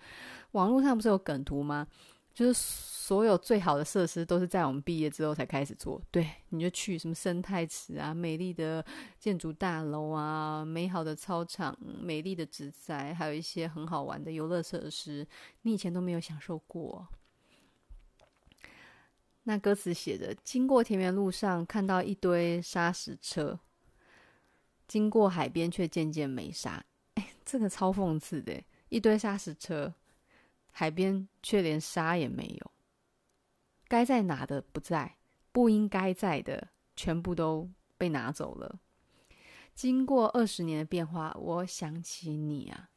[0.52, 1.86] 网络上不是有梗图吗？
[2.34, 6.00] 就是所有最好的设施都是在我们毕业之后才开始做。
[6.10, 8.82] 对，你就去什么生态池啊、美丽的
[9.18, 15.28] 建筑大楼啊、美好的操场、美丽的植栽，还有一些很好玩的游乐设施，
[15.60, 17.06] 你以前都没有享受过。
[19.44, 23.58] 那歌词写着：经过田园路上，看到一堆沙石车；
[24.86, 26.84] 经过海边，却渐渐没沙。
[27.14, 29.92] 哎，这个超讽刺的，一堆沙石车，
[30.70, 32.70] 海边却连沙也没有。
[33.88, 35.16] 该在哪的不在，
[35.50, 38.78] 不应该在的全部都被拿走了。
[39.74, 42.90] 经过二十年的变化，我想起你啊，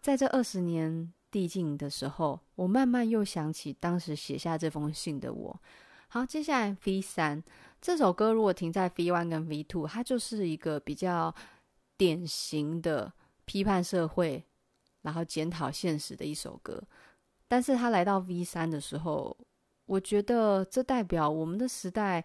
[0.00, 1.12] 在这二十年。
[1.34, 5.60] 递进的时候，我慢慢又想起当时写下这封信的我。
[6.06, 7.42] 好，接下来 V 三
[7.80, 11.34] 这首歌，如果停在 V one 跟 V two，它就是一个比较
[11.96, 13.12] 典型的
[13.44, 14.44] 批判社会，
[15.02, 16.80] 然后检讨现实的一首歌。
[17.48, 19.36] 但是他来到 V3 的时候，
[19.86, 22.24] 我觉得这代表我们的时代，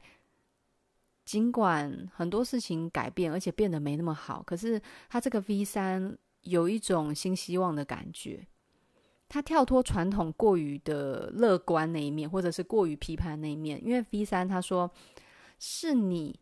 [1.26, 8.46] 尽管很多事情改变，而且变得没那么好，可是他这个 V3 有一种新希望的感觉。
[9.30, 14.92] 他跳脱传统过于的乐观那一面，或者是过于批判那一面，因为 V3 他说
[15.60, 16.38] 是你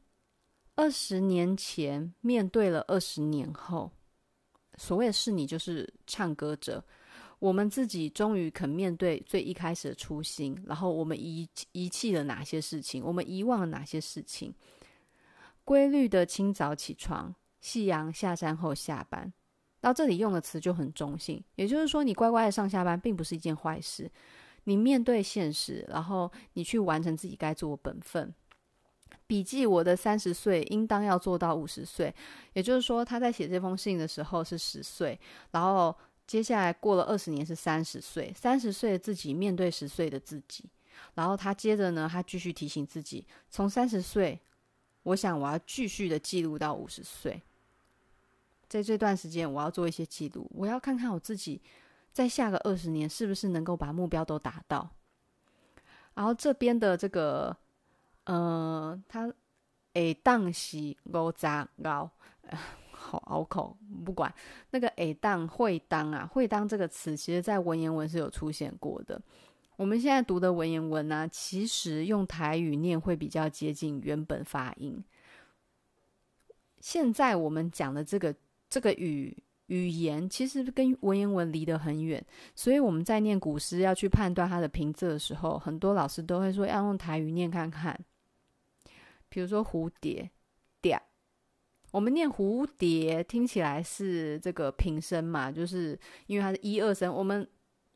[0.76, 3.92] 二十年前面对了二十年后，
[4.78, 6.84] 所谓的是你就是唱歌者。
[7.40, 13.04] 我们自己终于肯面对最一开始的初心，然后我们遗遗弃了哪些事情？
[13.04, 14.52] 我们遗忘了哪些事情？
[15.64, 19.32] 规律的清早起床，夕阳下山后下班。
[19.88, 24.12] 到这里用的词就很中性，也就是说，你乖乖的上下班并不是一件坏事。
[24.66, 28.34] 你面对现实，然后你去完成自己该做的本分。
[29.26, 32.14] 笔记：我的三十岁应当要做到五十岁，
[32.54, 35.20] 也就是说，他在写这封信的时候是十岁，
[35.52, 35.96] 然后。
[36.28, 40.66] 接下来过了二十年是三十岁，三十岁的自己面对十岁的自己，
[41.14, 44.38] 然后他接着呢，他继续提醒自己，从三十岁，
[45.04, 47.42] 我想我要继续的记录到五十岁，
[48.68, 51.62] 在这段时间我要做一些记录，我要看看我自己
[52.12, 54.90] 在下个二十年是不是能够把目标都达到。
[56.14, 57.56] 然后这边的这个，
[58.26, 59.32] 呃，他
[59.94, 62.10] 诶，当时五十高。
[63.00, 64.34] 好拗口，不管
[64.72, 69.22] 那个“诶当”“会当”啊，“会当”这个词，其实在文言文是有出现过的。
[69.76, 75.02] 我们现在读的文言文呢、其实用台语念会比较接近原本发音。
[76.80, 78.36] 现在我们讲的这个
[78.70, 79.36] 这个语
[79.68, 82.24] 语言，其实跟文言文离得很远，
[82.56, 87.98] 所以我们在念古诗要去判断它的平仄的时候，很多老师都会说要用台语念看看。
[89.30, 90.30] 比如说蝴蝶，
[90.82, 91.02] 蝶。
[91.92, 97.14] 我们念蝴蝶，听起来是这个平声嘛，就是因为它是一二声。
[97.14, 97.48] 我们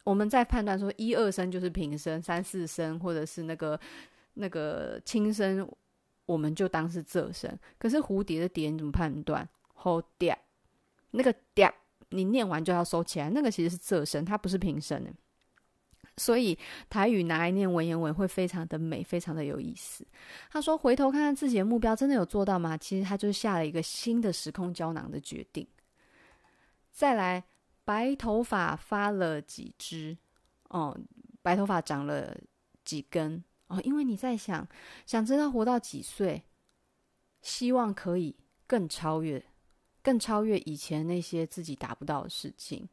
[0.03, 3.79] 我们在判断说一二声就是平声，三四声或者是那个
[4.34, 5.69] 那个轻声，
[6.25, 7.57] 我们就当是仄声。
[7.77, 9.47] 可是蝴蝶的蝶你怎么判断？
[9.75, 10.38] 蝴蝶
[11.12, 11.71] 那个嗲，
[12.10, 15.12] 你念完就要收起来，那个其实是仄声，它不是平声的。
[16.17, 16.58] 所以
[16.89, 20.06] 台语拿来念文言文会非常的美，非常的有意思。
[20.50, 25.65] 他说：“回头看看自己的目标，真的有做到吗？”其实他就下了一个新的时空胶囊的决定。
[26.91, 27.43] 再来，
[27.86, 30.17] 白头发发了几只？
[30.69, 30.95] 哦，
[31.41, 32.38] 白头发长了
[32.84, 33.43] 几根？
[33.67, 34.67] 哦，因为你在想，
[35.06, 36.43] 想知道活到几岁，
[37.41, 38.36] 希望可以
[38.67, 39.43] 更超越，
[40.03, 42.87] 更超越以前那些自己达不到的事情。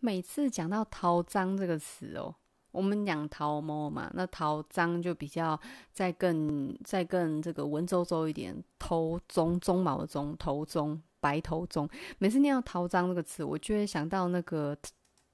[0.00, 2.34] 每次讲到“头脏”这个词哦，
[2.70, 5.58] 我们讲头毛嘛，那头脏就比较
[5.92, 11.88] 再更再更这个文绉绉一点，头鬃鬃毛的鬃，头鬃白头鬃。
[12.18, 14.76] 每次念到“头脏”这个词，我就会想到那个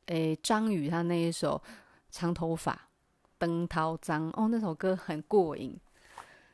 [0.06, 1.60] 诶张宇他那一首
[2.10, 2.88] 《长头发
[3.38, 5.78] 灯涛脏》哦，那首歌很过瘾。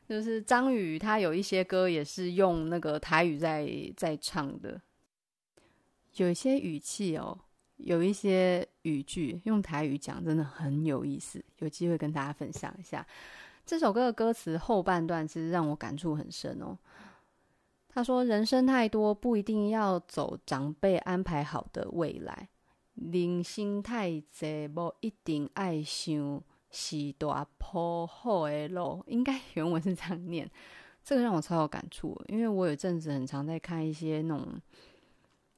[0.09, 4.81] 就是张宇他有一些歌也是用那个台语在在唱的，
[6.15, 7.37] 有一些语气哦。
[7.77, 11.41] 有一些语句用台语讲，真的很有意思。
[11.59, 13.07] 有机会跟大家分享一下
[13.65, 16.77] 这首歌的歌词后半段，其实让我感触很深哦。
[17.87, 22.49] 他说：“人生太多，不一定要走长辈安排好的未来；
[22.95, 30.49] 人心太窄，不一定爱想是大铺好的路。”应该原文是这样念，
[31.03, 34.61] 这个让我超有感触，因为我有阵子很常在看一些那种。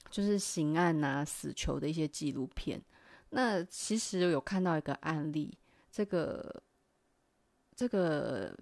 [0.10, 2.82] 就是刑案啊、死囚的一些纪录片。
[3.30, 5.58] 那其实有看到一个案例，
[5.90, 6.62] 这个
[7.74, 8.54] 这个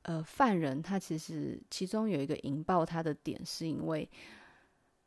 [0.00, 4.08] 呃犯人，他其实其中有一个引爆他的点，是因为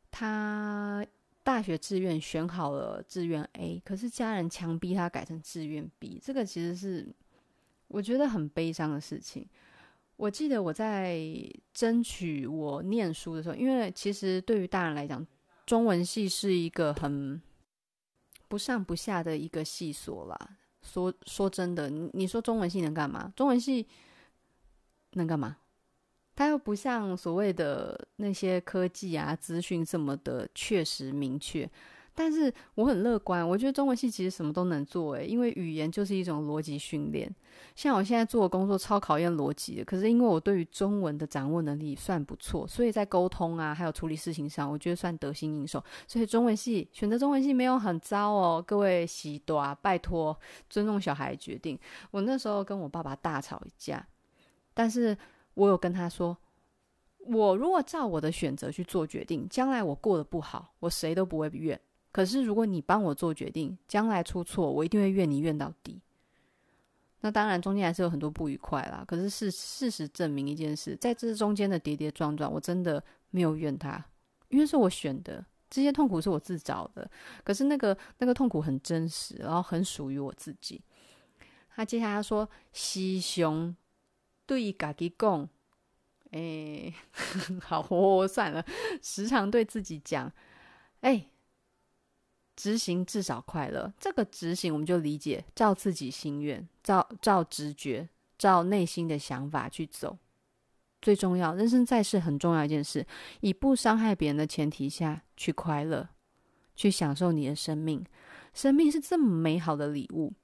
[0.08, 1.04] 他
[1.42, 7.12] 大学志愿选好了志愿 A，可是家人强逼他改成志愿 B，这个其实是
[7.88, 9.48] 我觉得很悲伤的事情。
[10.16, 11.20] 我记得我在
[11.74, 15.26] 争取我念书的时候，因为其实对于大人来讲，
[15.66, 17.40] 中文系是一个很
[18.46, 20.38] 不上不下的一个系所啦。
[20.82, 23.32] 说说真的，你说中文系能干嘛？
[23.34, 23.86] 中文系
[25.12, 25.56] 能干嘛？
[26.34, 31.68] 它又不像所谓的那些科技啊、资讯这么的确实明确。
[32.14, 37.34] 但是我很乐观，我觉得中文系其实什么都能做，诶，因为语言就是一种逻辑训练。
[37.74, 45.82] 像我现在做的工作超考验逻辑的，可是因为我对于中文的掌握能力算不错，所以在沟通啊，还有处理事情上，我觉得算得心应手。
[46.06, 51.78] 所以中文系选择中文系没有很糟哦，各位喜多啊，拜托尊重小孩决定。
[52.10, 54.06] 我那时候跟我爸爸大吵一架，
[54.74, 55.16] 但是
[55.54, 56.36] 我有跟他说，
[57.18, 61.80] 我如果照我的选择去做决定，将来我过得不好，我谁都不会怨。
[62.10, 66.00] 可是如果你帮我做决定，将来出错，我一定会怨你怨到底。
[67.20, 69.04] 那当然，中间还是有很多不愉快啦。
[69.06, 74.04] 可是事事实证明一件事，在这中间的跌跌撞撞，我真的没有怨他，
[74.48, 77.08] 因为是我选的，这些痛苦是我自找的。
[77.44, 80.82] 可是那个那个痛苦很真实，然后很属于我自己。
[81.74, 83.74] 他接下来说：“西熊
[84.58, 85.48] 对家己讲，
[86.30, 86.92] 哎，
[87.62, 88.64] 好，我算了，
[89.02, 90.32] 时常对自己讲，
[91.00, 91.26] 哎。”
[92.54, 100.18] 执行至少快乐，这个执行我们就理解，照自己心愿，照照直觉，照内心的想法去走。
[101.00, 103.06] 最重要，人生在世很重要一件事，
[103.40, 106.10] 以不伤害别人的前提下去快乐，
[106.76, 108.04] 去享受你的生命。
[108.52, 110.34] 生命是这么美好的礼物，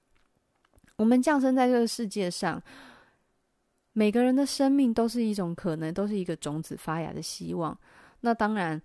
[0.97, 2.61] 我们降生在这个世界上，
[3.93, 7.79] 每个人的生命都是一种可能，都是一个种子发芽的希望。
[8.21, 8.81] 那当然，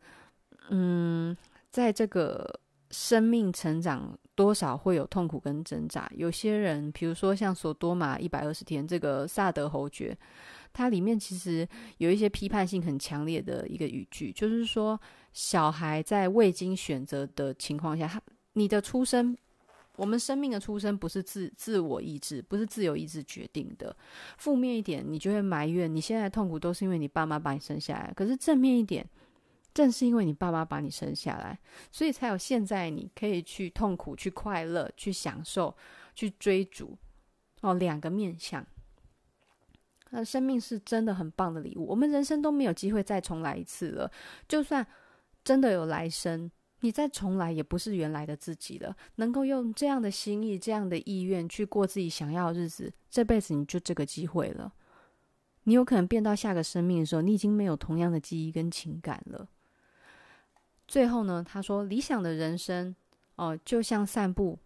[0.69, 1.35] 嗯，
[1.69, 2.59] 在这个。
[2.95, 6.07] 生命成长多少会有痛苦跟挣扎。
[6.15, 10.15] 有些人，比如说像索多玛一百二十天这个萨德侯爵，
[10.71, 14.99] 它里面其实有一些批判性很强烈的一个语句，就是说，
[15.33, 18.21] 小孩在未经选择的情况下，他
[18.53, 19.35] 你的出生，
[19.95, 23.95] 我们生命的出生不是自自我意志，不是自由意志决定的。
[24.37, 28.13] 负面一点，你就会埋怨你现在痛苦都是因为你爸妈把你生下来。
[28.15, 29.07] 可是正面一点。
[29.73, 31.57] 正是因为你爸妈把你生下来，
[31.91, 35.75] 所以才有现在你可以去痛苦、去快乐、去享受、
[36.13, 36.95] 去追逐。
[37.61, 38.63] 哦，两个面向。
[40.11, 44.11] 那生命是真的很棒的礼物，我们人生都没有机会再重来一次了。
[44.47, 44.85] 就算
[45.43, 46.51] 真的有来生，
[46.83, 48.95] 你再重来也不是原来的自己了。
[49.15, 54.73] 能够用这样的心意、这样的意愿去过自己想要的日子，这辈子你就这个机会了。
[55.63, 59.47] 你有可能变到下个生命的时候，你已经没有同样的记忆跟情感了。
[60.85, 62.93] 最后呢，他说：“理想的人生，
[63.37, 64.59] 哦、就像散步，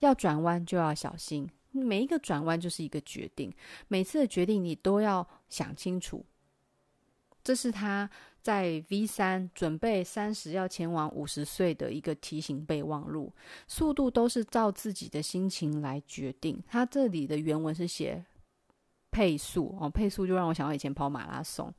[0.00, 1.48] 要转弯就要小心。
[1.70, 3.50] 每一个转弯就是一个决定，
[3.88, 6.22] 每次的决定你都要想清楚。
[7.42, 8.08] 这是他
[8.42, 13.32] 在 V 三准备三十要前往五十岁的一个提醒备忘录。
[13.68, 16.62] 速度都是照自己的心情来决定。
[16.66, 18.24] 他这里的原文是写
[19.10, 21.72] 配速哦，配速就让我想到以前跑马拉松。”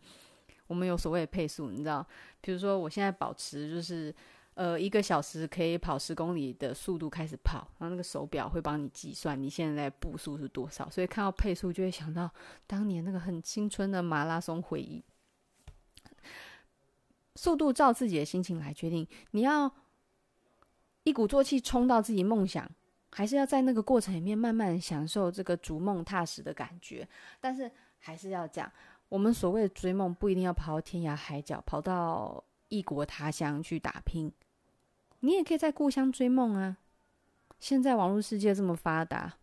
[0.66, 2.08] 我们有所谓的配速，你知道，
[2.40, 4.16] 比如说我现在保持就是，
[4.54, 12.32] 呃，一个小时可以跑十公里的速度开始跑，然后那个手表会帮你计算你现在步数是多少，所以看到配速就会想到
[12.66, 15.04] 当年那个很青春的马拉松回忆。
[17.36, 19.72] 速度照自己的心情来决定，你要
[21.04, 22.70] 一鼓作气冲到自己梦想，
[23.12, 27.08] 还是要在那个过程里面慢慢享受这个逐梦踏实的感觉？
[27.42, 28.72] 但是还是要讲。
[29.10, 34.32] 我们所谓的追梦，不一定要跑到天涯海角，跑到异国他乡去打拼。
[35.20, 36.78] 你也可以在故乡追梦啊！
[37.60, 39.38] 现在网络世界这么发达，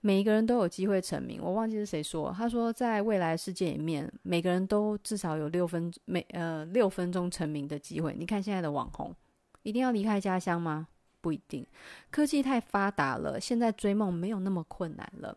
[0.00, 1.40] 每一个人都有机会成名。
[1.42, 8.14] 我忘记是谁说，他说在未来世界里面，每个人都至少有六分每呃六分钟成名的机会。
[8.16, 9.14] 你看现在的网红，
[9.62, 10.88] 一定要离开家乡吗？
[11.20, 11.66] 不一定。
[12.10, 15.36] 科技太发达了，现在追梦没有那么困难了。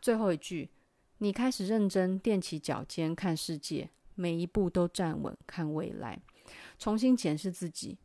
[0.00, 0.68] 最后一句。
[1.18, 6.20] 你开始认真踮起脚尖看世界，每一步都站稳看未来，
[6.80, 7.96] 重新检视自己。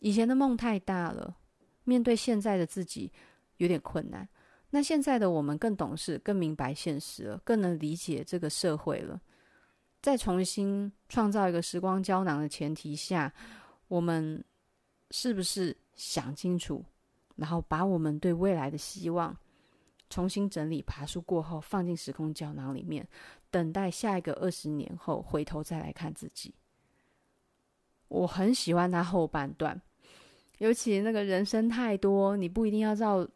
[0.00, 1.36] 以前的梦太大了，
[1.84, 3.12] 面对现在的自己
[3.58, 4.28] 有点困难。
[4.70, 9.20] 那现在的我们更懂事，更明白现实了，更能理解这个社会了。
[10.00, 13.32] 再重新创造一个时光胶囊的前提下，
[13.88, 14.42] 我们
[15.10, 16.84] 是不是想清楚，
[17.36, 19.36] 然后把我们对未来的希望，
[20.08, 23.06] 重新整理，爬梳过后，放进时空胶囊里面，
[23.50, 26.54] 等待下一个二十年后回头再来看自己。
[28.08, 29.80] 我很喜欢他后半段，
[30.58, 33.28] 尤其那个人生太多，你不一定要照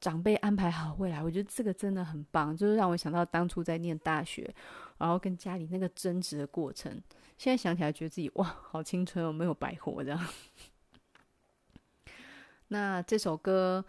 [0.00, 1.22] 长辈安排好未来。
[1.22, 4.54] 我觉得这个真的很棒，就是让我想到当初在念大学，
[4.98, 6.92] 然后跟家里那个争执的过程。
[7.38, 10.28] 现在想起来，觉得自己哇，好青春哦，没有白活这样。
[12.68, 13.84] 那这首歌。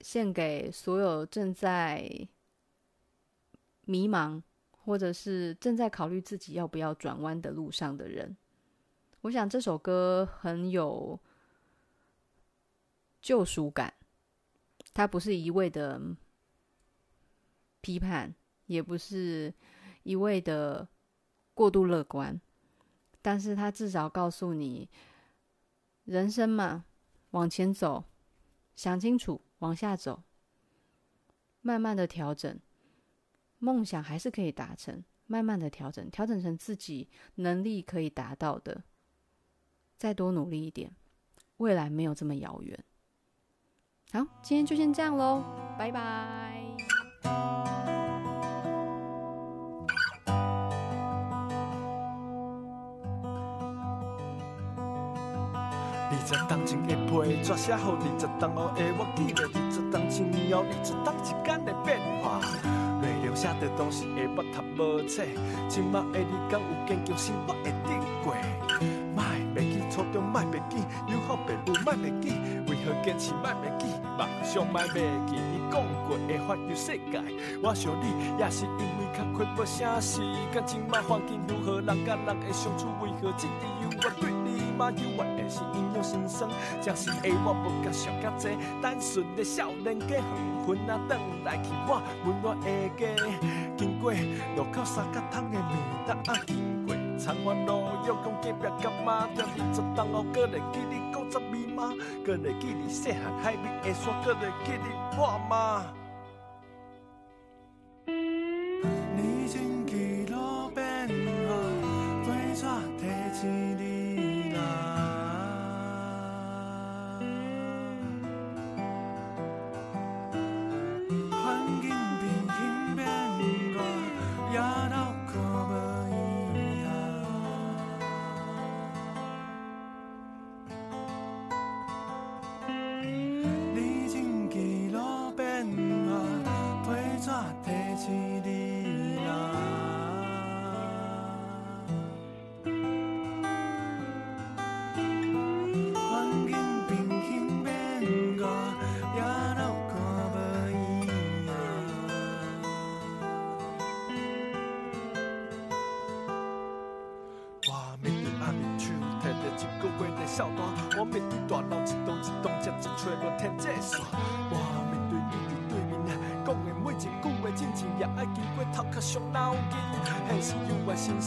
[0.00, 2.08] 献给所有正在
[3.80, 8.36] 迷茫，或者是正在考虑自己要不要转弯的路上的人。
[9.22, 11.18] 我想这首歌很有
[13.20, 13.92] 救赎感，
[14.98, 16.02] 它不是一味的
[17.80, 18.34] 批判，
[18.66, 19.54] 也不是
[20.02, 20.88] 一味的
[21.54, 22.40] 过度乐观，
[23.22, 24.90] 但是它至少告诉你，
[26.02, 26.84] 人生嘛，
[27.30, 28.06] 往前走，
[28.74, 29.40] 想清楚。
[29.60, 30.24] 往下走，
[31.60, 32.58] 慢慢的调整，
[33.58, 35.04] 梦想还是可以达成。
[35.26, 38.82] 慢慢的调整，调整成自己能力可以达到的。
[39.96, 40.96] 再多努力一点，
[41.58, 42.84] 未来没有这么遥远。
[44.10, 45.42] 好，今天就先这样喽，
[45.78, 46.00] 拜拜。
[56.10, 57.92] 二十当前的批，怎写好？
[57.92, 62.40] 二十当后的我记得，二十当前后，二十当一天的变化。
[63.02, 65.22] 内容写的东西会无读无册，
[65.68, 68.34] 今麦的你敢有坚强心，我会顶过。
[69.14, 69.22] 莫
[69.54, 70.78] 袂记初中，莫袂记
[71.12, 72.32] 友好父母，莫袂记
[73.02, 73.86] 坚持，莫袂记
[74.16, 74.94] 梦想，莫袂
[75.26, 77.22] 记你讲过会环游世界。
[77.62, 80.20] 我想你也是因为较困无啥事，
[80.52, 86.48] 感情嘛环境如何，人甲人会相处为何，只因有我对你嘛有我的是因为心酸，
[86.80, 88.50] 真是的我无甲想较济，
[88.82, 92.66] 单纯的少年家黄昏啊，转来去我温暖的
[92.96, 93.06] 家，
[93.76, 94.12] 经过
[94.56, 95.70] 路口三角窗的面
[96.06, 99.28] 搭啊，经过长安路又讲隔壁干嘛？
[99.34, 101.92] 在二十当后，阁会记你古早味吗？
[102.24, 105.84] 阁会记你细汉海边的沙，阁会记你我吗？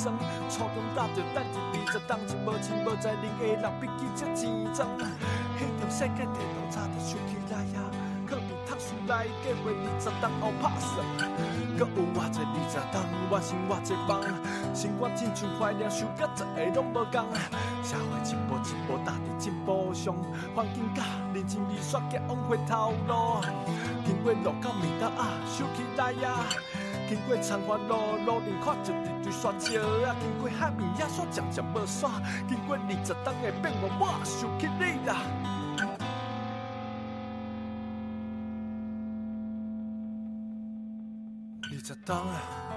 [0.02, 0.18] 有我心酸，
[0.50, 4.88] 初中搭着等一二十当前无钱无财，零下六笔记这钱脏。
[5.58, 7.86] 迄条世界地图早就想起来呀，
[8.26, 11.06] 可比读书来计划二十当后拍算。
[11.78, 14.26] 阁有偌济二十当，我想偌济梦，
[14.74, 17.22] 生活亲像坏了，想甲十个拢无共。
[17.84, 20.16] 社会一步一步踏伫进步上，
[20.56, 23.42] 环境甲人情味煞加往回头路。
[24.06, 26.42] 经过路口面搭啊，想起来呀。
[27.12, 27.96] 经过长环路，
[28.26, 30.16] 路顶看着一堆沙石啊。
[30.22, 32.10] 经过海面野煞渐渐无线。
[32.48, 35.18] 经过二十当的变化，我想起你啦。
[41.64, 42.71] 二十当啊。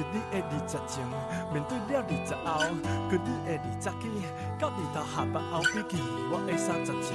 [0.00, 1.04] 是你的二十前，
[1.52, 2.64] 面对了二十后，
[3.10, 4.08] 跟你的二十起，
[4.58, 6.00] 到二头下班后比起
[6.32, 7.12] 我的三十前，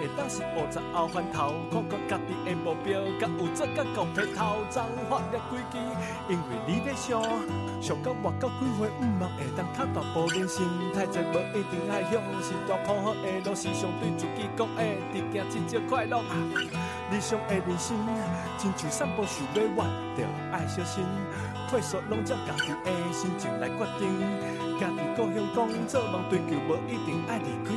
[0.00, 5.76] 会当是五十后翻头，看看家己的目标，甲有做甲狗皮头脏发了几支，
[6.32, 7.20] 因为你在想，
[7.82, 10.64] 想到活到几岁，毋茫会当靠大步人生，
[10.94, 14.80] 太济无一定爱向，是大苦好的路，是上对自己讲的，
[15.12, 16.24] 直行真正快乐。
[17.12, 17.94] 理想的人生，
[18.56, 19.86] 亲像散步想要弯，
[20.16, 21.04] 着爱小心。
[21.68, 24.08] 退缩拢照家己的心情来决定，
[24.80, 27.74] 家己故乡讲做梦追求，无一定爱离开。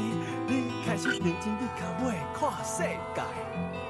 [0.47, 2.83] 你开始认真，你较尾看世
[3.13, 3.84] 界。